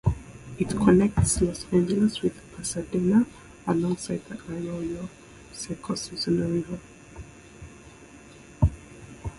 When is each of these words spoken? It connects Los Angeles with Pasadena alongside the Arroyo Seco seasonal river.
It 0.57 0.67
connects 0.69 1.41
Los 1.43 1.71
Angeles 1.71 2.23
with 2.23 2.33
Pasadena 2.57 3.23
alongside 3.67 4.25
the 4.25 4.35
Arroyo 4.51 5.07
Seco 5.53 5.93
seasonal 5.93 6.49
river. 6.49 6.79